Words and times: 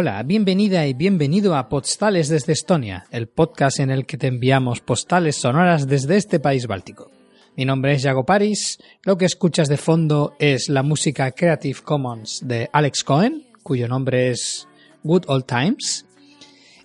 Hola, 0.00 0.22
bienvenida 0.22 0.86
y 0.86 0.94
bienvenido 0.94 1.56
a 1.56 1.68
Postales 1.68 2.28
desde 2.28 2.52
Estonia, 2.52 3.06
el 3.10 3.26
podcast 3.26 3.80
en 3.80 3.90
el 3.90 4.06
que 4.06 4.16
te 4.16 4.28
enviamos 4.28 4.78
postales 4.80 5.34
sonoras 5.34 5.88
desde 5.88 6.16
este 6.16 6.38
país 6.38 6.68
báltico. 6.68 7.10
Mi 7.56 7.64
nombre 7.64 7.94
es 7.94 8.04
Jago 8.04 8.24
Paris, 8.24 8.78
lo 9.02 9.18
que 9.18 9.24
escuchas 9.24 9.66
de 9.66 9.76
fondo 9.76 10.36
es 10.38 10.68
la 10.68 10.84
música 10.84 11.32
Creative 11.32 11.80
Commons 11.82 12.46
de 12.46 12.70
Alex 12.72 13.02
Cohen, 13.02 13.48
cuyo 13.64 13.88
nombre 13.88 14.30
es 14.30 14.68
Good 15.02 15.24
Old 15.26 15.46
Times. 15.46 16.06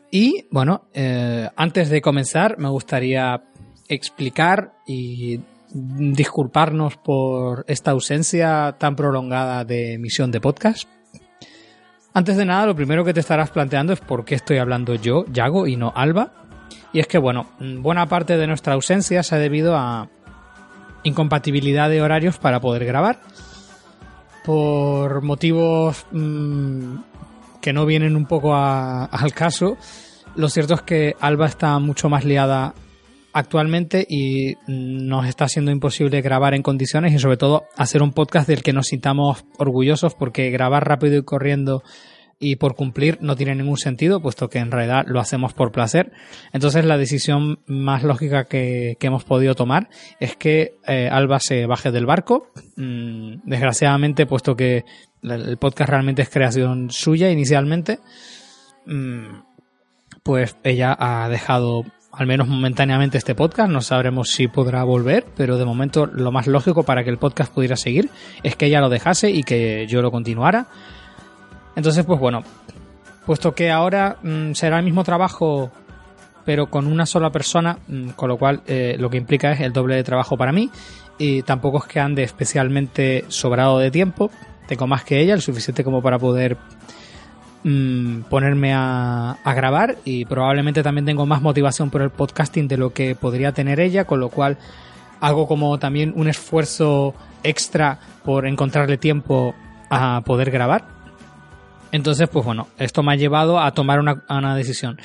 Y 0.10 0.48
bueno, 0.50 0.88
eh, 0.96 1.48
antes 1.56 1.92
de 1.92 2.02
comenzar 2.02 2.58
me 2.58 2.70
gustaría 2.70 3.44
explicar 3.90 4.74
y 4.88 5.40
disculparnos 5.72 6.98
por 6.98 7.64
esta 7.68 7.92
ausencia 7.92 8.76
tan 8.80 8.96
prolongada 8.96 9.66
de 9.66 9.94
emisión 9.94 10.32
de 10.32 10.42
podcast 10.42 10.90
antes 12.14 12.38
de 12.38 12.46
nada, 12.46 12.66
lo 12.66 12.76
primero 12.76 13.04
que 13.04 13.14
te 13.14 13.20
estarás 13.20 13.50
planteando 13.50 13.94
es 13.94 14.00
por 14.00 14.26
qué 14.26 14.36
estoy 14.36 14.58
hablando 14.58 14.96
yo, 14.96 15.26
Yago, 15.32 15.68
y 15.68 15.76
no 15.76 15.92
Alba. 15.96 16.32
Y 16.92 17.00
es 17.00 17.08
que, 17.08 17.18
bueno, 17.18 17.48
buena 17.60 18.08
parte 18.08 18.38
de 18.38 18.48
nuestra 18.48 18.74
ausencia 18.74 19.24
se 19.24 19.36
ha 19.36 19.40
debido 19.40 19.76
a 19.76 20.10
incompatibilidad 21.04 21.90
de 21.90 22.02
horarios 22.02 22.38
para 22.38 22.60
poder 22.60 22.86
grabar. 22.86 23.20
Por 24.46 25.22
motivos 25.22 26.06
mmm, 26.12 26.98
que 27.62 27.74
no 27.74 27.86
vienen 27.86 28.16
un 28.16 28.26
poco 28.26 28.56
al 28.56 29.34
caso, 29.34 29.78
lo 30.36 30.50
cierto 30.50 30.76
es 30.76 30.82
que 30.82 31.16
Alba 31.20 31.48
está 31.48 31.80
mucho 31.80 32.10
más 32.10 32.26
liada 32.26 32.74
actualmente 33.34 34.06
y 34.08 34.56
nos 34.68 35.28
está 35.28 35.48
siendo 35.48 35.72
imposible 35.72 36.22
grabar 36.22 36.54
en 36.54 36.62
condiciones 36.62 37.14
y 37.14 37.20
sobre 37.20 37.38
todo 37.38 37.66
hacer 37.76 38.04
un 38.04 38.14
podcast 38.14 38.48
del 38.48 38.64
que 38.64 38.74
nos 38.74 38.88
sintamos 38.88 39.46
orgullosos 39.58 40.14
porque 40.14 40.52
grabar 40.52 40.88
rápido 40.88 41.18
y 41.18 41.24
corriendo 41.24 41.84
y 42.40 42.58
por 42.58 42.76
cumplir 42.76 43.18
no 43.22 43.36
tiene 43.36 43.56
ningún 43.56 43.78
sentido 43.78 44.22
puesto 44.22 44.50
que 44.50 44.60
en 44.60 44.70
realidad 44.70 45.06
lo 45.08 45.20
hacemos 45.20 45.54
por 45.54 45.72
placer. 45.72 46.12
Entonces 46.52 46.86
la 46.86 46.98
decisión 46.98 47.60
más 47.66 48.04
lógica 48.04 48.46
que, 48.46 48.98
hemos 49.00 49.24
podido 49.24 49.56
tomar 49.56 49.90
es 50.20 50.36
que 50.36 50.76
eh, 50.88 51.10
Alba 51.12 51.40
se 51.40 51.66
baje 51.66 51.92
del 51.92 52.06
barco. 52.06 52.52
Mm, 52.76 53.36
desgraciadamente 53.46 54.26
puesto 54.26 54.56
que 54.56 54.84
el 55.24 55.58
podcast 55.58 55.90
realmente 55.90 56.22
es 56.22 56.30
creación 56.30 56.92
suya 56.92 57.32
inicialmente 57.32 58.00
mm, 58.86 59.26
pues 60.22 60.58
ella 60.64 60.96
ha 61.00 61.30
dejado 61.30 61.84
al 62.14 62.28
menos 62.28 62.48
momentáneamente 62.48 63.18
este 63.18 63.36
podcast. 63.36 63.70
No 63.72 63.82
sabremos 63.82 64.30
si 64.30 64.48
podrá 64.48 64.84
volver, 64.84 65.26
pero 65.36 65.58
de 65.58 65.66
momento 65.66 66.06
lo 66.06 66.32
más 66.32 66.48
lógico 66.48 66.84
para 66.84 67.04
que 67.04 67.10
el 67.10 67.18
podcast 67.18 67.54
pudiera 67.54 67.76
seguir 67.76 68.10
es 68.44 68.56
que 68.56 68.68
ella 68.68 68.80
lo 68.80 68.90
dejase 68.90 69.32
y 69.32 69.44
que 69.44 69.88
yo 69.88 70.02
lo 70.02 70.12
continuara. 70.12 70.68
Entonces, 71.76 72.06
pues 72.06 72.20
bueno, 72.20 72.44
puesto 73.26 73.54
que 73.54 73.72
ahora 73.72 74.18
mm, 74.22 74.54
será 74.54 74.78
el 74.78 74.86
mismo 74.86 75.04
trabajo 75.04 75.72
pero 76.46 76.68
con 76.68 76.88
una 76.88 77.06
sola 77.06 77.32
persona, 77.32 77.78
mm, 77.88 78.10
con 78.10 78.30
lo 78.30 78.38
cual 78.38 78.62
eh, 78.68 78.96
lo 79.00 79.10
que 79.10 79.18
implica 79.18 79.52
es 79.52 79.62
el 79.62 79.74
doble 79.74 79.96
de 79.96 80.04
trabajo 80.04 80.38
para 80.38 80.52
mí 80.52 80.70
y 81.18 81.42
tampoco 81.44 81.78
es 81.78 81.86
que 81.86 82.00
ande 82.00 82.24
especialmente 82.24 83.26
sobrado 83.28 83.80
de 83.80 83.92
tiempo, 83.92 84.30
tengo 84.68 84.88
más 84.88 85.04
que 85.04 85.20
ella, 85.20 85.34
el 85.34 85.42
suficiente 85.42 85.84
como 85.84 86.02
para 86.02 86.20
poder 86.20 86.58
Mm, 87.66 88.24
ponerme 88.24 88.74
a, 88.74 89.38
grabar 89.56 89.96
y 90.04 90.26
probablemente 90.26 90.84
también 90.84 91.06
tengo 91.06 91.26
más 91.26 91.42
motivación 91.42 91.90
por 91.90 92.02
el 92.02 92.10
podcasting 92.10 92.68
de 92.68 92.76
lo 92.76 92.92
que 92.92 93.16
podría 93.16 93.54
tener 93.54 93.80
ella, 93.80 94.04
con 94.04 94.20
lo 94.20 94.28
cual 94.28 94.58
hago 95.22 95.48
como 95.48 95.80
también 95.80 96.12
un 96.16 96.28
esfuerzo 96.28 97.16
extra 97.42 98.00
por 98.26 98.48
encontrarle 98.48 98.98
tiempo 98.98 99.56
a 99.90 100.22
poder 100.26 100.52
grabar. 100.52 100.84
Entonces, 101.94 102.28
pues 102.28 102.44
bueno, 102.44 102.68
esto 102.80 103.02
me 103.02 103.14
ha 103.14 103.16
llevado 103.16 103.60
a 103.60 103.72
tomar 103.72 104.00
una, 104.00 104.56
decisión. 104.56 105.00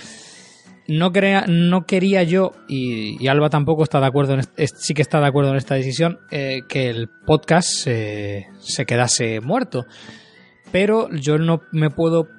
No, 0.89 1.13
crea, 1.13 1.45
no 1.47 1.87
quería 1.87 2.25
yo, 2.25 2.55
y, 2.67 3.29
Alba 3.29 3.51
tampoco 3.51 3.85
está 3.85 4.01
de 4.01 4.07
acuerdo, 4.07 4.35
en, 4.35 4.43
sí 4.57 4.95
que 4.95 5.03
está 5.03 5.21
de 5.21 5.27
acuerdo 5.27 5.51
en 5.51 5.59
esta 5.59 5.77
decisión, 5.77 6.19
eh, 6.33 6.63
que 6.69 6.89
el 6.89 7.09
podcast 7.09 7.69
se 7.69 8.87
quedase 8.87 9.41
muerto. 9.41 9.87
Pero 10.73 11.09
yo 11.13 11.39
no 11.39 11.63
me 11.73 11.91
puedo 11.91 12.38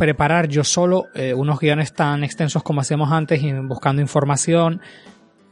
preparar 0.00 0.48
yo 0.48 0.64
solo 0.64 1.08
eh, 1.14 1.34
unos 1.34 1.60
guiones 1.60 1.92
tan 1.92 2.24
extensos 2.24 2.62
como 2.62 2.80
hacíamos 2.80 3.12
antes 3.12 3.42
y 3.42 3.52
buscando 3.52 4.00
información. 4.00 4.80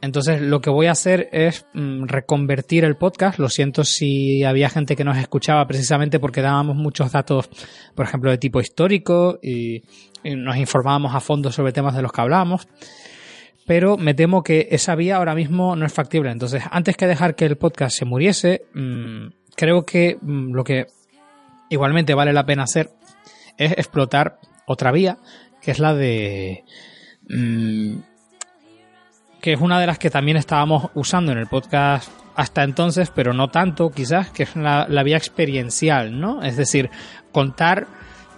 Entonces 0.00 0.40
lo 0.40 0.62
que 0.62 0.70
voy 0.70 0.86
a 0.86 0.92
hacer 0.92 1.28
es 1.32 1.66
mm, 1.74 2.06
reconvertir 2.06 2.84
el 2.84 2.96
podcast. 2.96 3.38
Lo 3.38 3.50
siento 3.50 3.84
si 3.84 4.44
había 4.44 4.70
gente 4.70 4.96
que 4.96 5.04
nos 5.04 5.18
escuchaba 5.18 5.66
precisamente 5.66 6.18
porque 6.18 6.40
dábamos 6.40 6.76
muchos 6.76 7.12
datos, 7.12 7.50
por 7.94 8.06
ejemplo, 8.06 8.30
de 8.30 8.38
tipo 8.38 8.58
histórico 8.58 9.38
y, 9.42 9.82
nos 10.24 10.56
informábamos 10.56 11.14
a 11.14 11.20
fondo 11.20 11.52
sobre 11.52 11.72
temas 11.72 11.94
de 11.94 12.00
los 12.02 12.10
que 12.10 12.20
hablábamos. 12.22 12.66
Pero 13.66 13.98
me 13.98 14.14
temo 14.14 14.42
que 14.42 14.68
esa 14.70 14.94
vía 14.94 15.16
ahora 15.16 15.34
mismo 15.34 15.76
no 15.76 15.84
es 15.84 15.92
factible. 15.92 16.30
Entonces, 16.30 16.62
antes 16.70 16.96
que 16.96 17.06
dejar 17.06 17.34
que 17.34 17.44
el 17.44 17.58
podcast 17.58 17.98
se 17.98 18.06
muriese, 18.06 18.62
mm, 18.72 19.26
creo 19.54 19.84
que 19.84 20.16
mm, 20.20 20.54
lo 20.54 20.64
que 20.64 20.86
igualmente 21.68 22.14
vale 22.14 22.32
la 22.32 22.46
pena 22.46 22.62
hacer 22.62 22.97
es 23.58 23.72
explotar 23.72 24.38
otra 24.66 24.92
vía, 24.92 25.18
que 25.60 25.72
es 25.72 25.78
la 25.78 25.94
de... 25.94 26.64
Mm, 27.28 27.98
que 29.40 29.52
es 29.52 29.60
una 29.60 29.78
de 29.78 29.86
las 29.86 29.98
que 29.98 30.10
también 30.10 30.36
estábamos 30.36 30.90
usando 30.94 31.30
en 31.30 31.38
el 31.38 31.46
podcast 31.46 32.10
hasta 32.34 32.62
entonces, 32.62 33.10
pero 33.14 33.32
no 33.32 33.48
tanto 33.48 33.90
quizás, 33.90 34.30
que 34.30 34.44
es 34.44 34.56
la, 34.56 34.86
vía 35.02 35.16
experiencial, 35.16 36.20
¿no? 36.20 36.42
Es 36.42 36.56
decir, 36.56 36.90
contar 37.32 37.86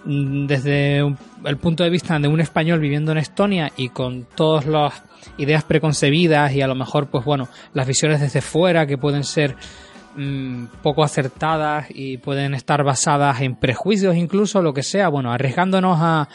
mm, 0.05 0.47
desde 0.47 0.97
el 0.99 1.57
punto 1.57 1.83
de 1.83 1.89
vista 1.89 2.17
de 2.19 2.27
un 2.27 2.41
español 2.41 2.79
viviendo 2.79 3.11
en 3.11 3.19
Estonia 3.19 3.71
y 3.77 3.89
con 3.89 4.25
todas 4.35 4.65
las 4.65 5.03
ideas 5.37 5.63
preconcebidas 5.63 6.53
y 6.53 6.61
a 6.61 6.67
lo 6.67 6.75
mejor, 6.75 7.09
pues 7.09 7.23
bueno, 7.25 7.47
las 7.73 7.87
visiones 7.87 8.21
desde 8.21 8.41
fuera 8.41 8.87
que 8.87 8.97
pueden 8.97 9.23
ser 9.23 9.55
Mm, 10.13 10.65
poco 10.83 11.05
acertadas 11.05 11.87
y 11.89 12.17
pueden 12.17 12.53
estar 12.53 12.83
basadas 12.83 13.39
en 13.39 13.55
prejuicios 13.55 14.17
incluso, 14.17 14.61
lo 14.61 14.73
que 14.73 14.83
sea, 14.83 15.07
bueno, 15.07 15.31
arriesgándonos 15.31 15.99
a, 16.01 16.27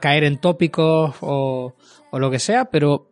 caer 0.00 0.24
en 0.24 0.36
tópicos 0.36 1.16
o, 1.20 1.72
lo 2.12 2.30
que 2.30 2.38
sea, 2.38 2.66
pero 2.66 3.08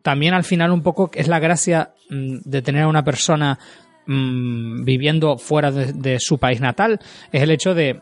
también 0.00 0.32
al 0.32 0.44
final 0.44 0.70
un 0.70 0.82
poco 0.82 1.10
es 1.12 1.28
la 1.28 1.38
gracia 1.38 1.92
mm, 2.08 2.38
de 2.44 2.62
tener 2.62 2.84
a 2.84 2.88
una 2.88 3.04
persona 3.04 3.58
mm, 4.06 4.84
viviendo 4.84 5.36
fuera 5.36 5.70
de, 5.70 6.18
su 6.18 6.38
país 6.38 6.62
natal, 6.62 6.98
es 7.30 7.42
el 7.42 7.50
hecho 7.50 7.74
de, 7.74 8.00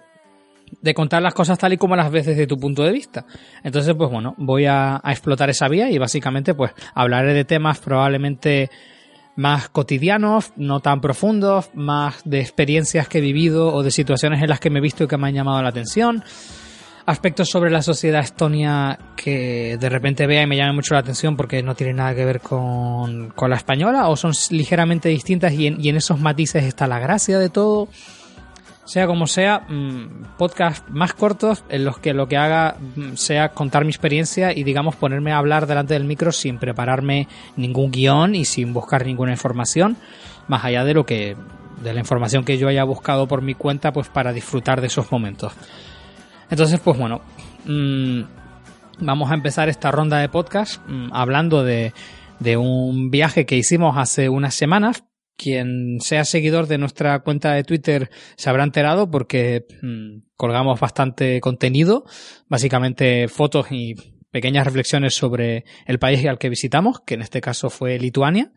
contar 0.94 1.20
las 1.20 1.34
cosas 1.34 1.58
tal 1.58 1.72
y 1.72 1.78
como 1.78 1.96
las 1.96 2.12
ves 2.12 2.26
desde 2.26 2.46
tu 2.46 2.58
punto 2.58 2.84
de 2.84 2.92
vista. 2.92 3.26
Entonces, 3.64 3.92
pues 3.96 4.08
bueno, 4.08 4.36
voy 4.38 4.66
a, 4.66 5.00
a 5.02 5.10
explotar 5.10 5.50
esa 5.50 5.66
vía 5.66 5.90
y 5.90 5.98
básicamente 5.98 6.54
pues 6.54 6.70
hablaré 6.94 7.34
de 7.34 7.44
temas 7.44 7.80
probablemente 7.80 8.70
más 9.36 9.68
cotidianos, 9.68 10.52
no 10.56 10.80
tan 10.80 11.00
profundos, 11.00 11.70
más 11.74 12.22
de 12.24 12.40
experiencias 12.40 13.08
que 13.08 13.18
he 13.18 13.20
vivido 13.20 13.72
o 13.72 13.82
de 13.82 13.90
situaciones 13.90 14.42
en 14.42 14.48
las 14.48 14.60
que 14.60 14.70
me 14.70 14.78
he 14.78 14.82
visto 14.82 15.04
y 15.04 15.08
que 15.08 15.16
me 15.16 15.28
han 15.28 15.34
llamado 15.34 15.62
la 15.62 15.70
atención. 15.70 16.22
Aspectos 17.06 17.50
sobre 17.50 17.70
la 17.70 17.82
sociedad 17.82 18.22
estonia 18.22 18.98
que 19.16 19.76
de 19.78 19.88
repente 19.90 20.26
vea 20.26 20.42
y 20.42 20.46
me 20.46 20.56
llame 20.56 20.72
mucho 20.72 20.94
la 20.94 21.00
atención 21.00 21.36
porque 21.36 21.62
no 21.62 21.74
tienen 21.74 21.96
nada 21.96 22.14
que 22.14 22.24
ver 22.24 22.40
con, 22.40 23.28
con 23.30 23.50
la 23.50 23.56
española 23.56 24.08
o 24.08 24.16
son 24.16 24.32
ligeramente 24.50 25.10
distintas 25.10 25.52
y 25.52 25.66
en, 25.66 25.84
y 25.84 25.90
en 25.90 25.96
esos 25.96 26.18
matices 26.18 26.64
está 26.64 26.86
la 26.86 26.98
gracia 26.98 27.38
de 27.38 27.50
todo. 27.50 27.88
Sea 28.84 29.06
como 29.06 29.26
sea, 29.26 29.60
mm, 29.68 30.36
podcast 30.36 30.88
más 30.90 31.14
cortos 31.14 31.64
en 31.70 31.84
los 31.84 31.98
que 31.98 32.12
lo 32.12 32.28
que 32.28 32.36
haga 32.36 32.76
mm, 32.96 33.14
sea 33.14 33.50
contar 33.50 33.84
mi 33.84 33.90
experiencia 33.90 34.52
y 34.52 34.62
digamos 34.62 34.94
ponerme 34.96 35.32
a 35.32 35.38
hablar 35.38 35.66
delante 35.66 35.94
del 35.94 36.04
micro 36.04 36.32
sin 36.32 36.58
prepararme 36.58 37.26
ningún 37.56 37.90
guion 37.90 38.34
y 38.34 38.44
sin 38.44 38.74
buscar 38.74 39.06
ninguna 39.06 39.32
información, 39.32 39.96
más 40.48 40.64
allá 40.64 40.84
de 40.84 40.94
lo 40.94 41.06
que 41.06 41.36
de 41.82 41.92
la 41.94 42.00
información 42.00 42.44
que 42.44 42.58
yo 42.58 42.68
haya 42.68 42.84
buscado 42.84 43.26
por 43.26 43.42
mi 43.42 43.54
cuenta, 43.54 43.92
pues 43.92 44.08
para 44.08 44.32
disfrutar 44.32 44.80
de 44.80 44.86
esos 44.86 45.10
momentos. 45.10 45.52
Entonces, 46.50 46.78
pues 46.80 46.98
bueno, 46.98 47.20
mmm, 47.64 48.22
vamos 49.00 49.30
a 49.30 49.34
empezar 49.34 49.68
esta 49.68 49.90
ronda 49.90 50.18
de 50.18 50.28
podcast 50.28 50.80
hablando 51.10 51.64
de, 51.64 51.92
de 52.38 52.56
un 52.56 53.10
viaje 53.10 53.46
que 53.46 53.56
hicimos 53.56 53.96
hace 53.96 54.28
unas 54.28 54.54
semanas. 54.54 55.04
Quien 55.36 55.98
sea 56.00 56.24
seguidor 56.24 56.68
de 56.68 56.78
nuestra 56.78 57.18
cuenta 57.20 57.52
de 57.52 57.64
Twitter 57.64 58.10
se 58.36 58.50
habrá 58.50 58.62
enterado 58.64 59.10
porque 59.10 59.66
mmm, 59.82 60.18
colgamos 60.36 60.78
bastante 60.78 61.40
contenido, 61.40 62.04
básicamente 62.48 63.28
fotos 63.28 63.66
y 63.70 63.94
pequeñas 64.30 64.64
reflexiones 64.64 65.14
sobre 65.14 65.64
el 65.86 65.98
país 65.98 66.26
al 66.26 66.38
que 66.38 66.48
visitamos, 66.48 67.00
que 67.00 67.14
en 67.14 67.22
este 67.22 67.40
caso 67.40 67.70
fue 67.70 67.98
Lituania. 67.98 68.52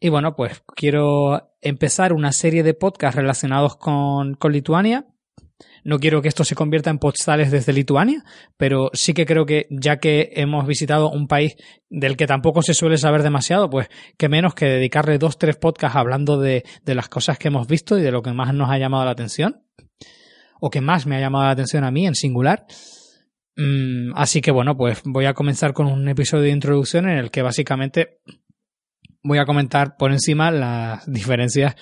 Y 0.00 0.08
bueno, 0.08 0.34
pues 0.34 0.62
quiero 0.74 1.50
empezar 1.60 2.12
una 2.12 2.32
serie 2.32 2.62
de 2.62 2.74
podcasts 2.74 3.16
relacionados 3.16 3.76
con, 3.76 4.34
con 4.34 4.52
Lituania. 4.52 5.06
No 5.84 5.98
quiero 5.98 6.22
que 6.22 6.28
esto 6.28 6.44
se 6.44 6.54
convierta 6.54 6.90
en 6.90 6.98
postales 6.98 7.50
desde 7.50 7.72
Lituania, 7.72 8.24
pero 8.56 8.90
sí 8.92 9.14
que 9.14 9.26
creo 9.26 9.46
que 9.46 9.66
ya 9.70 9.98
que 9.98 10.30
hemos 10.34 10.66
visitado 10.66 11.10
un 11.10 11.26
país 11.26 11.56
del 11.90 12.16
que 12.16 12.26
tampoco 12.26 12.62
se 12.62 12.74
suele 12.74 12.98
saber 12.98 13.22
demasiado, 13.22 13.68
pues 13.68 13.88
que 14.16 14.28
menos 14.28 14.54
que 14.54 14.66
dedicarle 14.66 15.18
dos, 15.18 15.38
tres 15.38 15.56
podcasts 15.56 15.96
hablando 15.96 16.38
de, 16.38 16.64
de 16.84 16.94
las 16.94 17.08
cosas 17.08 17.38
que 17.38 17.48
hemos 17.48 17.66
visto 17.66 17.98
y 17.98 18.02
de 18.02 18.12
lo 18.12 18.22
que 18.22 18.32
más 18.32 18.54
nos 18.54 18.70
ha 18.70 18.78
llamado 18.78 19.04
la 19.04 19.10
atención, 19.10 19.62
o 20.60 20.70
que 20.70 20.80
más 20.80 21.06
me 21.06 21.16
ha 21.16 21.20
llamado 21.20 21.44
la 21.44 21.50
atención 21.50 21.84
a 21.84 21.90
mí 21.90 22.06
en 22.06 22.14
singular. 22.14 22.66
Mm, 23.56 24.12
así 24.14 24.40
que 24.40 24.50
bueno, 24.50 24.76
pues 24.76 25.02
voy 25.04 25.26
a 25.26 25.34
comenzar 25.34 25.72
con 25.72 25.86
un 25.86 26.08
episodio 26.08 26.44
de 26.44 26.50
introducción 26.50 27.08
en 27.08 27.18
el 27.18 27.30
que 27.30 27.42
básicamente 27.42 28.20
voy 29.22 29.38
a 29.38 29.44
comentar 29.44 29.96
por 29.96 30.12
encima 30.12 30.50
las 30.50 31.04
diferencias 31.10 31.76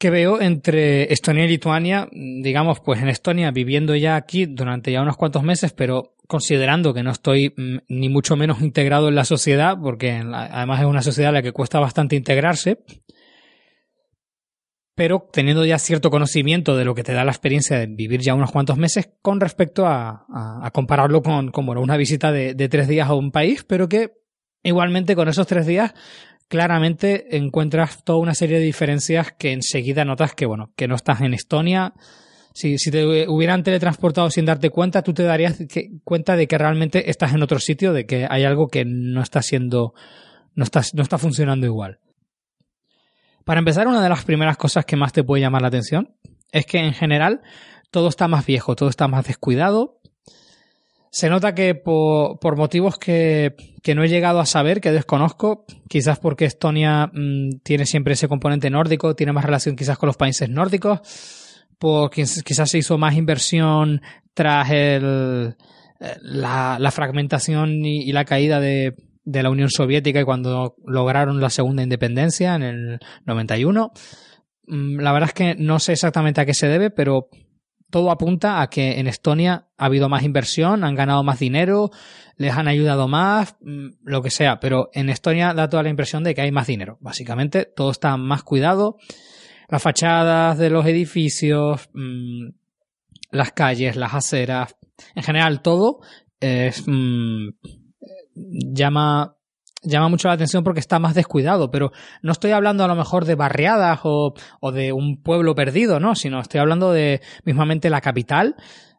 que 0.00 0.08
veo 0.08 0.40
entre 0.40 1.12
Estonia 1.12 1.44
y 1.44 1.48
Lituania, 1.48 2.08
digamos, 2.10 2.80
pues 2.80 3.02
en 3.02 3.08
Estonia 3.08 3.50
viviendo 3.50 3.94
ya 3.94 4.16
aquí 4.16 4.46
durante 4.46 4.90
ya 4.90 5.02
unos 5.02 5.18
cuantos 5.18 5.42
meses, 5.42 5.74
pero 5.74 6.14
considerando 6.26 6.94
que 6.94 7.02
no 7.02 7.10
estoy 7.10 7.52
mm, 7.54 7.76
ni 7.88 8.08
mucho 8.08 8.34
menos 8.34 8.62
integrado 8.62 9.08
en 9.08 9.14
la 9.14 9.26
sociedad, 9.26 9.76
porque 9.78 10.12
además 10.12 10.80
es 10.80 10.86
una 10.86 11.02
sociedad 11.02 11.28
a 11.28 11.32
la 11.32 11.42
que 11.42 11.52
cuesta 11.52 11.80
bastante 11.80 12.16
integrarse, 12.16 12.78
pero 14.94 15.28
teniendo 15.30 15.66
ya 15.66 15.78
cierto 15.78 16.10
conocimiento 16.10 16.78
de 16.78 16.86
lo 16.86 16.94
que 16.94 17.02
te 17.02 17.12
da 17.12 17.26
la 17.26 17.32
experiencia 17.32 17.78
de 17.78 17.86
vivir 17.86 18.22
ya 18.22 18.34
unos 18.34 18.52
cuantos 18.52 18.78
meses 18.78 19.10
con 19.20 19.38
respecto 19.38 19.86
a, 19.86 20.24
a, 20.30 20.60
a 20.66 20.70
compararlo 20.70 21.22
con, 21.22 21.50
con 21.50 21.66
bueno, 21.66 21.82
una 21.82 21.98
visita 21.98 22.32
de, 22.32 22.54
tres 22.70 22.88
días 22.88 23.10
a 23.10 23.14
un 23.14 23.32
país, 23.32 23.64
pero 23.64 23.86
que 23.86 24.12
igualmente 24.62 25.14
con 25.14 25.28
esos 25.28 25.46
tres 25.46 25.66
días 25.66 25.92
claramente 26.50 27.36
encuentras 27.36 28.02
toda 28.02 28.18
una 28.18 28.34
serie 28.34 28.58
de 28.58 28.64
diferencias 28.64 29.32
que 29.38 29.52
enseguida 29.52 30.04
notas 30.04 30.34
que, 30.34 30.46
bueno, 30.46 30.72
que 30.74 30.88
no 30.88 30.96
estás 30.96 31.20
en 31.20 31.32
Estonia. 31.32 31.94
Si, 32.52 32.76
te 32.76 33.28
hubieran 33.28 33.62
teletransportado 33.62 34.28
sin 34.30 34.46
darte 34.46 34.70
cuenta, 34.70 35.02
tú 35.02 35.14
te 35.14 35.22
darías 35.22 35.62
que, 35.68 35.92
cuenta 36.02 36.34
de 36.34 36.48
que 36.48 36.58
realmente 36.58 37.08
estás 37.08 37.34
en 37.34 37.44
otro 37.44 37.60
sitio, 37.60 37.92
de 37.92 38.04
que 38.04 38.26
hay 38.28 38.42
algo 38.42 38.66
que 38.66 38.84
no 38.84 39.22
está 39.22 39.42
siendo, 39.42 39.94
no 40.56 40.64
no 40.94 41.02
está 41.02 41.18
funcionando 41.18 41.66
igual. 41.66 42.00
Para 43.44 43.60
empezar, 43.60 43.86
una 43.86 44.02
de 44.02 44.08
las 44.08 44.24
primeras 44.24 44.56
cosas 44.56 44.84
que 44.84 44.96
más 44.96 45.12
te 45.12 45.22
puede 45.22 45.42
llamar 45.42 45.62
la 45.62 45.68
atención 45.68 46.16
es 46.50 46.66
que 46.66 46.78
en 46.78 46.94
general 46.94 47.42
todo 47.92 48.08
está 48.08 48.26
más 48.26 48.44
viejo, 48.44 48.74
todo 48.74 48.88
está 48.88 49.06
más 49.06 49.24
descuidado. 49.24 49.99
Se 51.10 51.28
nota 51.28 51.54
que 51.54 51.74
por, 51.74 52.38
por 52.38 52.56
motivos 52.56 52.96
que, 52.96 53.56
que, 53.82 53.94
no 53.94 54.04
he 54.04 54.08
llegado 54.08 54.38
a 54.38 54.46
saber, 54.46 54.80
que 54.80 54.92
desconozco, 54.92 55.64
quizás 55.88 56.18
porque 56.20 56.44
Estonia 56.44 57.10
mmm, 57.12 57.58
tiene 57.64 57.84
siempre 57.84 58.14
ese 58.14 58.28
componente 58.28 58.70
nórdico, 58.70 59.16
tiene 59.16 59.32
más 59.32 59.44
relación 59.44 59.74
quizás 59.74 59.98
con 59.98 60.06
los 60.06 60.16
países 60.16 60.48
nórdicos, 60.48 61.00
porque 61.78 62.24
quizás 62.44 62.70
se 62.70 62.78
hizo 62.78 62.96
más 62.96 63.16
inversión 63.16 64.02
tras 64.34 64.70
el, 64.70 65.56
la, 66.22 66.78
la 66.78 66.90
fragmentación 66.92 67.84
y, 67.84 68.02
y 68.02 68.12
la 68.12 68.24
caída 68.24 68.60
de, 68.60 68.94
de 69.24 69.42
la 69.42 69.50
Unión 69.50 69.70
Soviética 69.70 70.20
y 70.20 70.24
cuando 70.24 70.76
lograron 70.84 71.40
la 71.40 71.50
segunda 71.50 71.82
independencia 71.82 72.54
en 72.54 72.62
el 72.62 73.00
91. 73.26 73.92
Mm, 74.66 75.00
la 75.00 75.12
verdad 75.12 75.30
es 75.30 75.34
que 75.34 75.54
no 75.56 75.78
sé 75.78 75.92
exactamente 75.92 76.40
a 76.40 76.46
qué 76.46 76.54
se 76.54 76.68
debe, 76.68 76.90
pero 76.90 77.28
todo 77.90 78.10
apunta 78.10 78.62
a 78.62 78.70
que 78.70 78.98
en 78.98 79.06
Estonia 79.06 79.66
ha 79.76 79.86
habido 79.86 80.08
más 80.08 80.22
inversión, 80.22 80.84
han 80.84 80.94
ganado 80.94 81.22
más 81.22 81.38
dinero, 81.38 81.90
les 82.36 82.54
han 82.54 82.68
ayudado 82.68 83.08
más, 83.08 83.56
mm, 83.60 83.88
lo 84.04 84.22
que 84.22 84.30
sea, 84.30 84.60
pero 84.60 84.90
en 84.92 85.10
Estonia 85.10 85.52
da 85.54 85.68
toda 85.68 85.82
la 85.82 85.90
impresión 85.90 86.24
de 86.24 86.34
que 86.34 86.42
hay 86.42 86.52
más 86.52 86.66
dinero. 86.66 86.98
Básicamente 87.00 87.64
todo 87.64 87.90
está 87.90 88.16
más 88.16 88.42
cuidado, 88.42 88.96
las 89.68 89.82
fachadas 89.82 90.58
de 90.58 90.70
los 90.70 90.86
edificios, 90.86 91.88
mmm, 91.92 92.48
las 93.30 93.52
calles, 93.52 93.96
las 93.96 94.14
aceras, 94.14 94.76
en 95.14 95.22
general 95.22 95.62
todo 95.62 96.00
es 96.40 96.84
mmm, 96.86 97.50
llama 98.34 99.36
llama 99.82 100.08
mucho 100.08 100.28
la 100.28 100.34
atención 100.34 100.64
porque 100.64 100.80
está 100.80 100.98
más 100.98 101.14
descuidado, 101.14 101.70
pero 101.70 101.92
no 102.22 102.32
estoy 102.32 102.50
hablando 102.52 102.84
a 102.84 102.88
lo 102.88 102.94
mejor 102.94 103.24
de 103.24 103.34
barriadas 103.34 104.00
o, 104.04 104.34
o 104.60 104.72
de 104.72 104.92
un 104.92 105.22
pueblo 105.22 105.54
perdido, 105.54 106.00
no, 106.00 106.14
sino 106.14 106.40
estoy 106.40 106.60
hablando 106.60 106.92
de 106.92 107.20
mismamente 107.44 107.90
la 107.90 108.00
capital, 108.00 108.56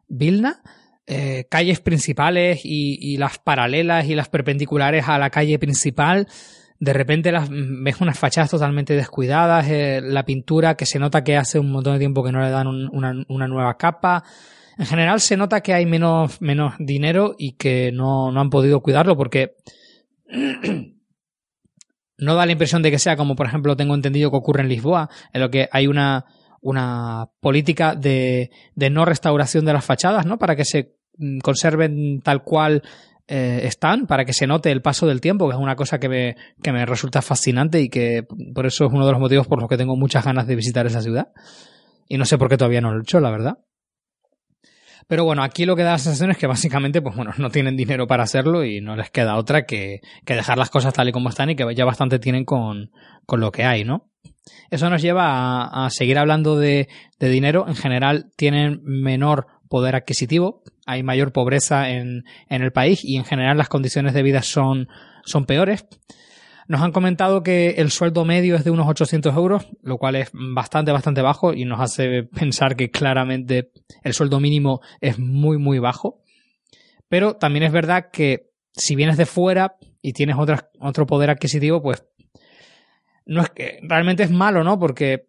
Vilna, 0.08 0.60
eh, 1.06 1.46
calles 1.50 1.80
principales 1.80 2.60
y, 2.64 2.98
y, 3.00 3.16
las 3.16 3.38
paralelas 3.38 4.06
y 4.06 4.14
las 4.14 4.28
perpendiculares 4.28 5.08
a 5.08 5.18
la 5.18 5.30
calle 5.30 5.58
principal. 5.58 6.28
De 6.78 6.92
repente 6.92 7.32
las, 7.32 7.48
ves 7.50 8.00
unas 8.00 8.18
fachadas 8.18 8.50
totalmente 8.50 8.94
descuidadas, 8.94 9.68
eh, 9.68 10.00
la 10.02 10.24
pintura 10.24 10.76
que 10.76 10.86
se 10.86 10.98
nota 10.98 11.24
que 11.24 11.36
hace 11.36 11.58
un 11.58 11.70
montón 11.70 11.94
de 11.94 11.98
tiempo 11.98 12.22
que 12.22 12.32
no 12.32 12.40
le 12.40 12.50
dan 12.50 12.66
un, 12.66 12.88
una, 12.92 13.14
una 13.28 13.48
nueva 13.48 13.76
capa. 13.76 14.24
En 14.78 14.86
general 14.86 15.20
se 15.20 15.36
nota 15.36 15.60
que 15.60 15.74
hay 15.74 15.86
menos, 15.86 16.40
menos 16.40 16.74
dinero 16.78 17.34
y 17.36 17.56
que 17.56 17.92
no, 17.92 18.30
no 18.32 18.40
han 18.40 18.50
podido 18.50 18.80
cuidarlo 18.80 19.16
porque 19.16 19.56
no 22.18 22.34
da 22.34 22.46
la 22.46 22.52
impresión 22.52 22.82
de 22.82 22.90
que 22.90 22.98
sea 22.98 23.16
como, 23.16 23.36
por 23.36 23.46
ejemplo, 23.46 23.76
tengo 23.76 23.94
entendido 23.94 24.30
que 24.30 24.36
ocurre 24.36 24.62
en 24.62 24.68
Lisboa, 24.68 25.08
en 25.32 25.40
lo 25.40 25.50
que 25.50 25.68
hay 25.70 25.86
una, 25.86 26.24
una 26.60 27.30
política 27.40 27.94
de, 27.94 28.50
de 28.74 28.90
no 28.90 29.04
restauración 29.04 29.64
de 29.64 29.72
las 29.72 29.84
fachadas, 29.84 30.26
¿no? 30.26 30.38
Para 30.38 30.56
que 30.56 30.64
se 30.64 30.96
conserven 31.42 32.20
tal 32.22 32.42
cual 32.42 32.82
eh, 33.28 33.60
están, 33.64 34.06
para 34.06 34.24
que 34.24 34.32
se 34.32 34.46
note 34.46 34.70
el 34.70 34.82
paso 34.82 35.06
del 35.06 35.20
tiempo, 35.20 35.48
que 35.48 35.54
es 35.54 35.60
una 35.60 35.76
cosa 35.76 35.98
que 35.98 36.08
me, 36.08 36.36
que 36.62 36.72
me 36.72 36.84
resulta 36.86 37.22
fascinante 37.22 37.80
y 37.80 37.88
que 37.88 38.26
por 38.54 38.66
eso 38.66 38.86
es 38.86 38.92
uno 38.92 39.06
de 39.06 39.12
los 39.12 39.20
motivos 39.20 39.46
por 39.46 39.60
los 39.60 39.68
que 39.68 39.76
tengo 39.76 39.96
muchas 39.96 40.24
ganas 40.24 40.46
de 40.46 40.56
visitar 40.56 40.86
esa 40.86 41.02
ciudad. 41.02 41.32
Y 42.08 42.18
no 42.18 42.24
sé 42.24 42.36
por 42.36 42.48
qué 42.48 42.56
todavía 42.56 42.80
no 42.80 42.92
lo 42.92 42.98
he 42.98 43.02
hecho, 43.02 43.20
la 43.20 43.30
verdad. 43.30 43.58
Pero 45.08 45.24
bueno, 45.24 45.42
aquí 45.42 45.66
lo 45.66 45.76
que 45.76 45.82
da 45.82 45.92
la 45.92 45.98
sensación 45.98 46.30
es 46.30 46.38
que 46.38 46.46
básicamente, 46.46 47.02
pues 47.02 47.16
bueno, 47.16 47.32
no 47.38 47.50
tienen 47.50 47.76
dinero 47.76 48.06
para 48.06 48.22
hacerlo 48.22 48.64
y 48.64 48.80
no 48.80 48.96
les 48.96 49.10
queda 49.10 49.36
otra 49.36 49.66
que, 49.66 50.00
que 50.24 50.34
dejar 50.34 50.58
las 50.58 50.70
cosas 50.70 50.94
tal 50.94 51.08
y 51.08 51.12
como 51.12 51.28
están 51.28 51.50
y 51.50 51.56
que 51.56 51.66
ya 51.74 51.84
bastante 51.84 52.18
tienen 52.18 52.44
con, 52.44 52.90
con 53.26 53.40
lo 53.40 53.52
que 53.52 53.64
hay, 53.64 53.84
¿no? 53.84 54.08
Eso 54.70 54.90
nos 54.90 55.02
lleva 55.02 55.84
a, 55.84 55.90
seguir 55.90 56.18
hablando 56.18 56.56
de, 56.56 56.88
de, 57.18 57.28
dinero. 57.28 57.66
En 57.68 57.76
general 57.76 58.30
tienen 58.36 58.80
menor 58.82 59.46
poder 59.68 59.94
adquisitivo, 59.94 60.62
hay 60.86 61.02
mayor 61.02 61.32
pobreza 61.32 61.90
en, 61.90 62.24
en 62.48 62.62
el 62.62 62.72
país 62.72 63.04
y 63.04 63.16
en 63.16 63.24
general 63.24 63.56
las 63.56 63.68
condiciones 63.68 64.14
de 64.14 64.22
vida 64.22 64.42
son, 64.42 64.88
son 65.24 65.44
peores. 65.44 65.86
Nos 66.68 66.80
han 66.80 66.92
comentado 66.92 67.42
que 67.42 67.70
el 67.78 67.90
sueldo 67.90 68.24
medio 68.24 68.56
es 68.56 68.64
de 68.64 68.70
unos 68.70 68.88
800 68.88 69.34
euros, 69.36 69.68
lo 69.82 69.98
cual 69.98 70.16
es 70.16 70.30
bastante, 70.32 70.92
bastante 70.92 71.22
bajo 71.22 71.52
y 71.52 71.64
nos 71.64 71.80
hace 71.80 72.22
pensar 72.22 72.76
que 72.76 72.90
claramente 72.90 73.70
el 74.02 74.14
sueldo 74.14 74.40
mínimo 74.40 74.80
es 75.00 75.18
muy, 75.18 75.58
muy 75.58 75.78
bajo. 75.78 76.22
Pero 77.08 77.36
también 77.36 77.64
es 77.64 77.72
verdad 77.72 78.10
que 78.10 78.50
si 78.72 78.96
vienes 78.96 79.16
de 79.16 79.26
fuera 79.26 79.76
y 80.00 80.12
tienes 80.12 80.36
otra, 80.38 80.70
otro 80.80 81.06
poder 81.06 81.30
adquisitivo, 81.30 81.82
pues 81.82 82.04
no 83.26 83.42
es 83.42 83.50
que 83.50 83.78
realmente 83.82 84.22
es 84.22 84.30
malo, 84.30 84.64
¿no? 84.64 84.78
Porque 84.78 85.26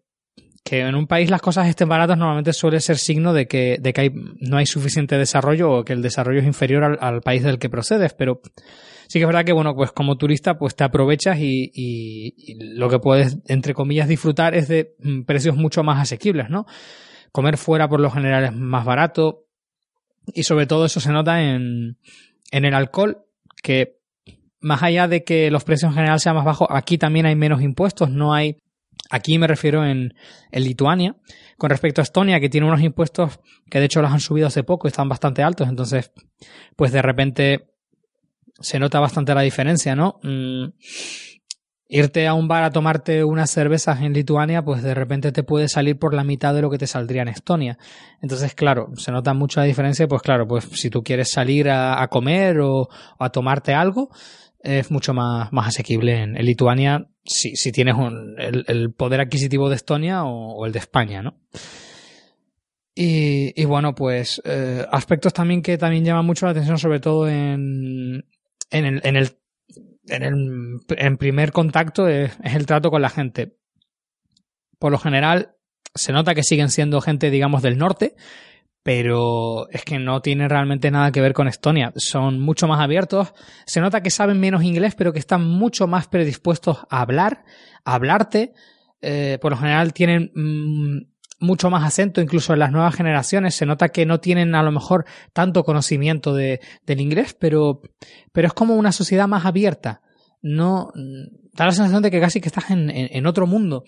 que 0.64 0.80
en 0.80 0.96
un 0.96 1.08
país 1.08 1.30
las 1.30 1.42
cosas 1.42 1.68
estén 1.68 1.90
baratas 1.90 2.18
normalmente 2.18 2.54
suele 2.54 2.80
ser 2.80 2.98
signo 2.98 3.34
de 3.34 3.48
que, 3.48 3.78
de 3.82 3.92
que 3.92 4.12
no 4.14 4.58
hay 4.58 4.66
suficiente 4.66 5.18
desarrollo 5.18 5.72
o 5.72 5.84
que 5.84 5.94
el 5.94 6.02
desarrollo 6.02 6.40
es 6.40 6.46
inferior 6.46 6.98
al, 7.02 7.22
país 7.22 7.44
del 7.44 7.60
que 7.60 7.70
procedes, 7.70 8.14
pero 8.14 8.42
sí 9.08 9.20
que 9.20 9.24
es 9.24 9.28
verdad 9.28 9.44
que, 9.44 9.52
bueno, 9.52 9.76
pues 9.76 9.92
como 9.92 10.18
turista, 10.18 10.58
pues 10.58 10.76
te 10.76 10.86
aprovechas 10.86 11.38
y, 11.38 11.70
y, 11.74 12.34
y, 12.38 12.76
lo 12.78 12.90
que 12.90 13.00
puedes, 13.00 13.40
entre 13.48 13.74
comillas, 13.74 14.08
disfrutar 14.08 14.56
es 14.56 14.70
de 14.70 14.96
precios 15.26 15.58
mucho 15.58 15.84
más 15.84 16.02
asequibles, 16.02 16.50
¿no? 16.50 16.66
Comer 17.34 17.58
fuera 17.58 17.90
por 17.90 18.00
lo 18.00 18.10
general 18.10 18.46
es 18.46 18.54
más 18.54 18.86
barato 18.86 19.46
y 20.28 20.44
sobre 20.44 20.66
todo 20.66 20.86
eso 20.86 21.02
se 21.02 21.12
nota 21.12 21.42
en, 21.42 21.98
en 22.52 22.66
el 22.66 22.74
alcohol, 22.74 23.26
que 23.62 23.98
más 24.62 24.82
allá 24.82 25.10
de 25.10 25.26
que 25.26 25.52
los 25.52 25.66
precios 25.66 25.92
en 25.92 25.96
general 25.96 26.22
sean 26.22 26.36
más 26.36 26.46
bajos, 26.46 26.70
aquí 26.72 26.98
también 26.98 27.26
hay 27.26 27.36
menos 27.36 27.62
impuestos, 27.62 28.10
no 28.10 28.34
hay 28.34 28.64
Aquí 29.10 29.38
me 29.38 29.48
refiero 29.48 29.86
en, 29.86 30.14
en, 30.52 30.64
Lituania. 30.64 31.16
Con 31.58 31.70
respecto 31.70 32.02
a 32.02 32.04
Estonia, 32.04 32.40
que 32.40 32.50
tiene 32.50 32.68
unos 32.68 32.82
impuestos 32.82 33.40
que 33.70 33.80
de 33.80 33.86
hecho 33.86 34.02
los 34.02 34.12
han 34.12 34.20
subido 34.20 34.48
hace 34.48 34.64
poco 34.64 34.88
están 34.88 35.10
bastante 35.10 35.44
altos, 35.44 35.68
entonces, 35.68 36.12
pues 36.76 36.92
de 36.92 37.02
repente 37.02 37.74
se 38.60 38.80
nota 38.80 39.00
bastante 39.00 39.36
la 39.36 39.42
diferencia, 39.42 39.96
¿no? 39.96 40.20
Mm, 40.24 40.66
irte 41.90 42.28
a 42.28 42.34
un 42.34 42.48
bar 42.48 42.64
a 42.64 42.72
tomarte 42.72 43.24
unas 43.24 43.52
cervezas 43.52 44.02
en 44.02 44.14
Lituania, 44.14 44.64
pues 44.64 44.82
de 44.82 44.96
repente 44.96 45.32
te 45.32 45.44
puede 45.44 45.68
salir 45.68 46.00
por 46.00 46.16
la 46.16 46.24
mitad 46.24 46.54
de 46.54 46.62
lo 46.62 46.72
que 46.72 46.80
te 46.80 46.88
saldría 46.88 47.22
en 47.22 47.28
Estonia. 47.28 47.78
Entonces, 48.20 48.56
claro, 48.56 48.90
se 48.96 49.12
nota 49.12 49.34
mucho 49.36 49.60
la 49.60 49.68
diferencia, 49.68 50.08
pues 50.08 50.24
claro, 50.24 50.48
pues 50.48 50.68
si 50.74 50.90
tú 50.90 51.04
quieres 51.04 51.32
salir 51.32 51.70
a, 51.70 52.08
comer 52.08 52.62
o, 52.62 52.90
a 53.20 53.30
tomarte 53.30 53.74
algo, 53.74 54.10
es 54.64 54.90
mucho 54.90 55.14
más, 55.14 55.52
más 55.52 55.68
asequible 55.68 56.22
en, 56.22 56.34
Lituania 56.34 57.08
si, 57.26 57.56
si 57.56 57.72
tienes 57.72 57.96
el, 58.40 58.94
poder 58.94 59.22
adquisitivo 59.22 59.70
de 59.70 59.76
Estonia 59.76 60.24
o, 60.24 60.66
el 60.66 60.72
de 60.72 60.80
España, 60.80 61.22
¿no? 61.22 61.38
Y, 62.96 63.66
bueno, 63.66 63.96
pues 63.96 64.42
eh, 64.46 64.86
aspectos 64.92 65.34
también 65.34 65.62
que 65.62 65.78
también 65.78 66.06
llaman 66.06 66.26
mucho 66.26 66.46
la 66.46 66.52
atención, 66.52 66.78
sobre 66.78 67.00
todo 67.00 67.28
en, 67.28 68.26
en 68.70 68.86
el, 68.86 69.02
en 69.04 69.16
el 69.16 69.38
en, 70.08 70.24
el, 70.24 70.80
en 70.98 71.18
primer 71.18 71.52
contacto 71.52 72.08
es, 72.08 72.32
el 72.44 72.66
trato 72.66 72.92
con 72.92 73.02
la 73.02 73.10
gente. 73.10 73.58
Por 74.80 74.92
lo 74.92 74.98
general, 74.98 75.56
se 75.96 76.12
nota 76.12 76.36
que 76.36 76.44
siguen 76.44 76.70
siendo 76.70 77.02
gente, 77.02 77.30
digamos, 77.30 77.62
del 77.62 77.78
norte, 77.78 78.16
pero 78.84 79.70
es 79.70 79.84
que 79.86 79.98
no 79.98 80.22
tiene 80.22 80.50
realmente 80.50 80.92
nada 80.92 81.12
que 81.12 81.22
ver 81.22 81.34
con 81.34 81.48
Estonia. 81.48 81.94
Son 81.96 82.40
mucho 82.40 82.68
más 82.68 82.82
abiertos. 82.82 83.34
Se 83.66 83.80
nota 83.80 84.04
que 84.04 84.10
saben 84.10 84.40
menos 84.40 84.64
inglés, 84.64 84.94
pero 84.96 85.14
que 85.14 85.20
están 85.20 85.46
mucho 85.46 85.88
más 85.88 86.08
predispuestos 86.08 86.80
a 86.90 87.02
hablar, 87.02 87.46
a 87.86 87.96
hablarte. 87.96 88.54
Eh, 89.02 89.38
por 89.42 89.52
lo 89.52 89.58
general 89.58 89.94
tienen 89.94 90.32
mm, 90.36 91.14
mucho 91.40 91.70
más 91.70 91.84
acento, 91.86 92.22
incluso 92.22 92.54
en 92.54 92.60
las 92.60 92.72
nuevas 92.72 92.96
generaciones. 92.96 93.56
Se 93.56 93.66
nota 93.66 93.90
que 93.90 94.06
no 94.06 94.20
tienen 94.20 94.54
a 94.54 94.64
lo 94.64 94.72
mejor 94.72 95.06
tanto 95.32 95.64
conocimiento 95.64 96.34
de, 96.34 96.60
del 96.86 97.00
inglés, 97.00 97.36
pero, 97.40 97.82
pero 98.34 98.48
es 98.48 98.54
como 98.54 98.76
una 98.76 98.92
sociedad 98.92 99.28
más 99.30 99.46
abierta. 99.46 100.02
No, 100.42 100.92
da 101.54 101.66
la 101.66 101.72
sensación 101.72 102.04
de 102.04 102.12
que 102.12 102.20
casi 102.20 102.42
que 102.42 102.50
estás 102.50 102.70
en, 102.70 102.90
en, 102.90 103.26
otro 103.26 103.48
mundo. 103.48 103.86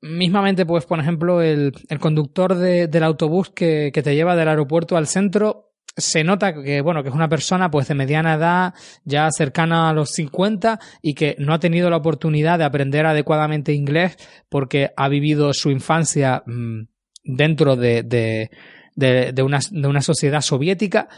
Mismamente, 0.00 0.66
pues, 0.66 0.84
por 0.84 1.00
ejemplo, 1.00 1.42
el, 1.42 1.72
el 1.88 1.98
conductor 1.98 2.54
de, 2.54 2.86
del 2.86 3.02
autobús 3.02 3.50
que, 3.50 3.90
que 3.92 4.02
te 4.02 4.14
lleva 4.14 4.36
del 4.36 4.48
aeropuerto 4.48 4.96
al 4.96 5.06
centro 5.06 5.72
se 5.96 6.24
nota 6.24 6.52
que, 6.52 6.82
bueno, 6.82 7.02
que 7.02 7.08
es 7.08 7.14
una 7.14 7.28
persona 7.28 7.70
pues 7.70 7.88
de 7.88 7.94
mediana 7.94 8.34
edad, 8.34 8.74
ya 9.04 9.30
cercana 9.30 9.88
a 9.88 9.94
los 9.94 10.10
50 10.10 10.78
y 11.00 11.14
que 11.14 11.36
no 11.38 11.54
ha 11.54 11.58
tenido 11.58 11.88
la 11.88 11.96
oportunidad 11.96 12.58
de 12.58 12.64
aprender 12.64 13.06
adecuadamente 13.06 13.72
inglés 13.72 14.18
porque 14.50 14.90
ha 14.94 15.08
vivido 15.08 15.54
su 15.54 15.70
infancia 15.70 16.42
mm, 16.44 16.82
dentro 17.24 17.76
de, 17.76 18.02
de, 18.02 18.50
de, 18.94 19.42
una, 19.42 19.60
de 19.70 19.88
una 19.88 20.02
sociedad 20.02 20.42
soviética 20.42 21.08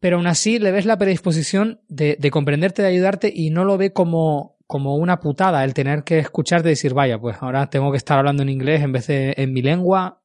pero 0.00 0.16
aún 0.16 0.26
así 0.26 0.58
le 0.58 0.72
ves 0.72 0.86
la 0.86 0.98
predisposición 0.98 1.80
de, 1.88 2.16
comprenderte, 2.30 2.82
de 2.82 2.88
ayudarte 2.88 3.32
y 3.34 3.50
no 3.50 3.64
lo 3.64 3.76
ve 3.76 3.92
como, 3.92 4.56
como 4.70 4.94
una 4.94 5.18
putada 5.18 5.64
el 5.64 5.74
tener 5.74 6.04
que 6.04 6.20
escucharte 6.20 6.68
y 6.68 6.72
decir, 6.78 6.94
vaya, 6.94 7.18
pues 7.18 7.36
ahora 7.40 7.68
tengo 7.68 7.90
que 7.90 7.96
estar 7.96 8.16
hablando 8.16 8.44
en 8.44 8.48
inglés 8.48 8.82
en 8.82 8.92
vez 8.92 9.08
de 9.08 9.34
en 9.36 9.52
mi 9.52 9.62
lengua. 9.62 10.22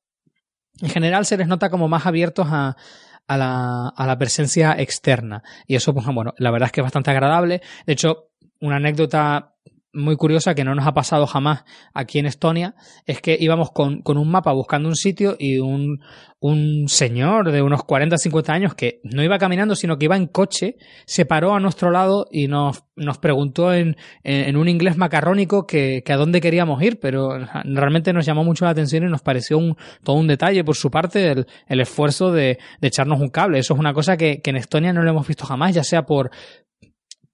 En 0.82 0.90
general 0.90 1.26
se 1.26 1.36
les 1.36 1.48
nota 1.48 1.72
como 1.72 1.88
más 1.88 2.06
abiertos 2.06 2.46
a, 2.52 2.78
a 3.26 3.38
la, 3.38 3.88
a 3.88 4.06
la 4.06 4.18
presencia 4.20 4.76
externa. 4.78 5.42
Y 5.66 5.76
eso, 5.76 5.96
pues 5.96 6.06
bueno, 6.06 6.36
la 6.38 6.52
verdad 6.52 6.68
es 6.68 6.74
que 6.74 6.82
es 6.82 6.86
bastante 6.86 7.10
agradable. 7.10 7.64
De 7.88 7.94
hecho, 7.94 8.30
una 8.62 8.76
anécdota 8.76 9.56
muy 9.96 10.16
curiosa 10.18 10.54
que 10.54 10.64
no 10.64 10.76
nos 10.76 10.86
ha 10.86 10.94
pasado 10.94 11.26
jamás 11.26 11.64
aquí 11.94 12.20
en 12.20 12.26
Estonia 12.26 12.76
es 13.06 13.22
que 13.22 13.38
íbamos 13.40 13.72
con, 13.72 14.02
con 14.02 14.18
un 14.18 14.30
mapa 14.30 14.52
buscando 14.52 14.90
un 14.90 14.96
sitio 14.96 15.36
y 15.40 15.60
un, 15.60 16.02
un 16.40 16.88
señor 16.88 17.52
de 17.52 17.62
unos 17.62 17.84
40 17.84 18.18
50 18.18 18.54
años 18.54 18.76
que 18.76 19.00
no 19.04 19.24
iba 19.24 19.38
caminando 19.38 19.76
sino 19.76 19.98
que 19.98 20.06
iba 20.06 20.18
en 20.18 20.28
coche 20.28 20.76
se 21.06 21.26
paró 21.26 21.56
a 21.56 21.60
nuestro 21.60 21.92
lado 21.92 22.28
y 22.30 22.48
nos, 22.48 22.84
nos 22.96 23.18
preguntó 23.18 23.74
en, 23.74 23.96
en, 24.24 24.56
un 24.58 24.68
inglés 24.68 24.98
macarrónico 24.98 25.66
que, 25.66 26.04
que, 26.06 26.14
a 26.14 26.18
dónde 26.18 26.42
queríamos 26.42 26.82
ir 26.82 27.00
pero 27.00 27.38
realmente 27.64 28.14
nos 28.14 28.26
llamó 28.26 28.44
mucho 28.44 28.66
la 28.66 28.72
atención 28.72 29.04
y 29.04 29.08
nos 29.08 29.22
pareció 29.22 29.58
un, 29.58 29.76
todo 30.04 30.16
un 30.16 30.28
detalle. 30.28 30.64
Por 30.64 30.76
su 30.76 30.90
parte 30.90 31.32
el, 31.32 31.48
el 31.68 31.82
esfuerzo 31.82 32.32
de, 32.32 32.58
de 32.80 32.88
echarnos 32.88 33.20
un 33.20 33.30
cable. 33.30 33.60
Eso 33.60 33.74
es 33.74 33.80
una 33.80 33.94
cosa 33.94 34.18
que, 34.18 34.42
que 34.42 34.50
en 34.50 34.58
Estonia 34.58 34.94
no 34.94 35.04
lo 35.04 35.10
hemos 35.10 35.28
visto 35.28 35.46
jamás 35.46 35.74
ya 35.76 35.84
sea 35.84 36.04
por 36.04 36.32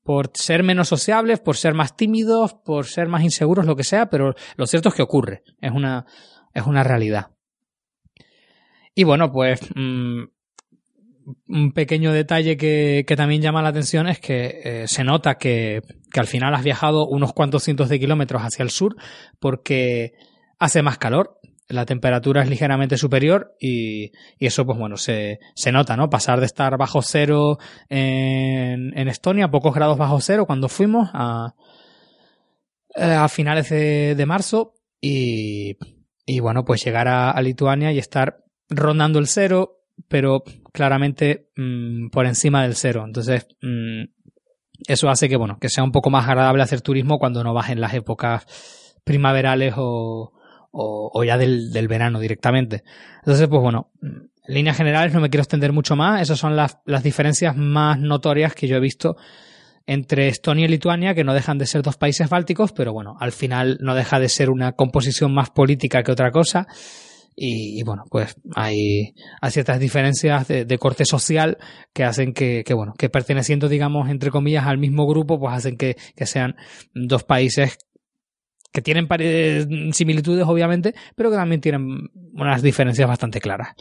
por 0.03 0.31
ser 0.33 0.63
menos 0.63 0.87
sociables, 0.87 1.39
por 1.39 1.57
ser 1.57 1.73
más 1.73 1.95
tímidos, 1.95 2.53
por 2.53 2.85
ser 2.85 3.07
más 3.07 3.23
inseguros, 3.23 3.65
lo 3.65 3.75
que 3.75 3.83
sea, 3.83 4.09
pero 4.09 4.33
lo 4.55 4.67
cierto 4.67 4.89
es 4.89 4.95
que 4.95 5.03
ocurre, 5.03 5.43
es 5.59 5.71
una, 5.71 6.05
es 6.53 6.65
una 6.65 6.83
realidad. 6.83 7.31
Y 8.95 9.03
bueno, 9.03 9.31
pues 9.31 9.61
mm, 9.75 10.23
un 11.47 11.71
pequeño 11.73 12.11
detalle 12.11 12.57
que, 12.57 13.05
que, 13.07 13.15
también 13.15 13.41
llama 13.41 13.61
la 13.61 13.69
atención 13.69 14.07
es 14.07 14.19
que 14.19 14.61
eh, 14.63 14.87
se 14.87 15.03
nota 15.03 15.37
que, 15.37 15.81
que 16.11 16.19
al 16.19 16.27
final 16.27 16.53
has 16.53 16.63
viajado 16.63 17.07
unos 17.07 17.33
cuantos 17.33 17.63
cientos 17.63 17.89
de 17.89 17.99
kilómetros 17.99 18.41
hacia 18.41 18.63
el 18.63 18.69
sur 18.69 18.95
porque 19.39 20.13
hace 20.59 20.81
más 20.81 20.97
calor, 20.97 21.39
la 21.71 21.85
temperatura 21.85 22.41
es 22.43 22.49
ligeramente 22.49 22.97
superior 22.97 23.55
y, 23.59 24.11
y, 24.37 24.45
eso, 24.45 24.65
pues 24.65 24.77
bueno, 24.77 24.97
se, 24.97 25.39
se 25.55 25.71
nota, 25.71 25.95
¿no? 25.97 26.09
Pasar 26.09 26.39
de 26.39 26.45
estar 26.45 26.77
bajo 26.77 27.01
cero 27.01 27.57
en, 27.89 28.97
en 28.97 29.07
Estonia, 29.07 29.49
pocos 29.49 29.73
grados 29.73 29.97
bajo 29.97 30.19
cero, 30.21 30.45
cuando 30.45 30.69
fuimos 30.69 31.09
a, 31.13 31.55
eh, 32.95 33.03
a 33.03 33.27
finales 33.29 33.69
de, 33.69 34.15
de 34.15 34.25
marzo 34.25 34.73
y, 34.99 35.77
y, 36.25 36.39
bueno, 36.39 36.63
pues 36.63 36.83
llegar 36.83 37.07
a, 37.07 37.31
a, 37.31 37.41
Lituania 37.41 37.91
y 37.91 37.97
estar 37.97 38.43
rondando 38.69 39.19
el 39.19 39.27
cero, 39.27 39.81
pero 40.07 40.43
claramente 40.71 41.49
mmm, 41.55 42.09
por 42.09 42.25
encima 42.25 42.63
del 42.63 42.75
cero. 42.75 43.03
Entonces, 43.05 43.47
mmm, 43.61 44.03
eso 44.87 45.09
hace 45.09 45.29
que, 45.29 45.37
bueno, 45.37 45.57
que 45.59 45.69
sea 45.69 45.83
un 45.83 45.91
poco 45.91 46.09
más 46.09 46.27
agradable 46.27 46.63
hacer 46.63 46.81
turismo 46.81 47.19
cuando 47.19 47.43
no 47.43 47.53
vas 47.53 47.69
en 47.69 47.81
las 47.81 47.93
épocas 47.93 48.45
primaverales 49.03 49.75
o, 50.71 51.11
o, 51.13 51.23
ya 51.23 51.37
del, 51.37 51.71
del, 51.71 51.87
verano 51.87 52.19
directamente. 52.19 52.83
Entonces, 53.19 53.47
pues 53.47 53.61
bueno, 53.61 53.91
en 54.01 54.29
líneas 54.47 54.77
generales 54.77 55.13
no 55.13 55.21
me 55.21 55.29
quiero 55.29 55.43
extender 55.43 55.73
mucho 55.73 55.95
más. 55.95 56.21
Esas 56.21 56.39
son 56.39 56.55
las, 56.55 56.79
las 56.85 57.03
diferencias 57.03 57.55
más 57.55 57.99
notorias 57.99 58.55
que 58.55 58.67
yo 58.67 58.77
he 58.77 58.81
visto 58.81 59.15
entre 59.87 60.27
Estonia 60.27 60.65
y 60.65 60.69
Lituania, 60.69 61.13
que 61.13 61.23
no 61.23 61.33
dejan 61.33 61.57
de 61.57 61.65
ser 61.65 61.81
dos 61.81 61.97
países 61.97 62.29
bálticos, 62.29 62.71
pero 62.71 62.93
bueno, 62.93 63.17
al 63.19 63.31
final 63.31 63.77
no 63.81 63.95
deja 63.95 64.19
de 64.19 64.29
ser 64.29 64.49
una 64.49 64.73
composición 64.73 65.33
más 65.33 65.49
política 65.49 66.03
que 66.03 66.11
otra 66.11 66.31
cosa. 66.31 66.67
Y, 67.33 67.81
bueno, 67.83 68.03
pues 68.09 68.35
hay, 68.55 69.15
hay 69.41 69.51
ciertas 69.51 69.79
diferencias 69.79 70.47
de, 70.47 70.65
de, 70.65 70.77
corte 70.77 71.05
social 71.05 71.57
que 71.93 72.03
hacen 72.03 72.33
que, 72.33 72.63
que, 72.65 72.73
bueno, 72.73 72.93
que 72.97 73.09
perteneciendo, 73.09 73.69
digamos, 73.69 74.09
entre 74.09 74.29
comillas, 74.31 74.67
al 74.67 74.77
mismo 74.77 75.07
grupo, 75.07 75.39
pues 75.39 75.55
hacen 75.55 75.77
que, 75.77 75.95
que 76.15 76.25
sean 76.25 76.55
dos 76.93 77.23
países 77.23 77.77
que 78.71 78.81
tienen 78.81 79.07
similitudes 79.93 80.45
obviamente, 80.47 80.95
pero 81.15 81.29
que 81.29 81.35
también 81.35 81.61
tienen 81.61 82.09
unas 82.33 82.61
diferencias 82.61 83.07
bastante 83.07 83.41
claras. 83.41 83.73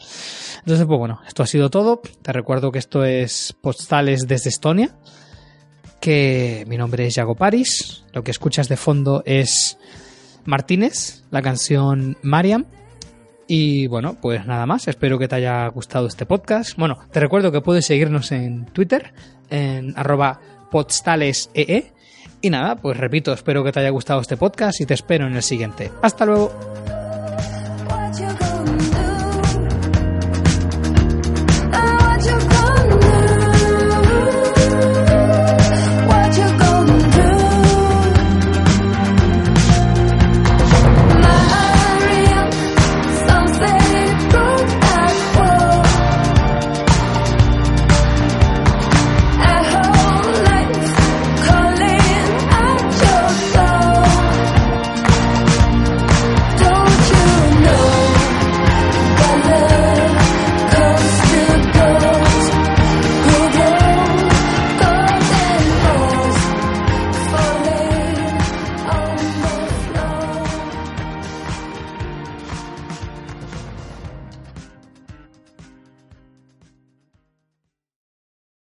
Entonces, 0.59 0.87
pues 0.87 0.99
bueno, 0.99 1.21
esto 1.27 1.43
ha 1.43 1.47
sido 1.47 1.71
todo. 1.71 2.03
Te 2.23 2.33
recuerdo 2.33 2.73
que 2.73 2.81
esto 2.81 3.05
es 3.05 3.55
Postales 3.61 4.27
desde 4.27 4.51
Estonia, 4.51 4.97
que 6.01 6.65
mi 6.67 6.77
nombre 6.77 7.07
es 7.07 7.15
Yago 7.15 7.37
Paris, 7.37 8.05
lo 8.13 8.25
que 8.25 8.31
escuchas 8.33 8.69
de 8.69 8.77
fondo 8.77 9.23
es 9.27 9.79
Martínez, 10.45 11.25
la 11.31 11.43
canción 11.43 12.17
Mariam. 12.23 12.67
Y 13.47 13.89
bueno, 13.89 14.17
pues 14.21 14.47
nada 14.47 14.65
más, 14.65 14.87
espero 14.87 15.19
que 15.19 15.27
te 15.27 15.35
haya 15.37 15.67
gustado 15.69 16.07
este 16.07 16.25
podcast. 16.25 16.77
Bueno, 16.77 16.99
te 17.11 17.19
recuerdo 17.19 17.51
que 17.51 17.61
puedes 17.61 17.85
seguirnos 17.85 18.31
en 18.33 18.67
Twitter, 18.67 19.13
en 19.51 19.93
arroba 19.97 20.41
postalesee 20.71 21.93
y 22.43 22.51
nada, 22.51 22.77
pues 22.77 22.97
repito, 22.97 23.33
espero 23.33 23.63
que 23.65 23.73
te 23.73 23.81
haya 23.81 23.91
gustado 23.91 24.21
este 24.21 24.37
podcast 24.37 24.81
y 24.81 24.87
te 24.87 24.95
espero 24.95 25.27
en 25.27 25.35
el 25.37 25.43
siguiente. 25.43 25.91
Hasta 26.03 26.25
luego. 26.25 27.00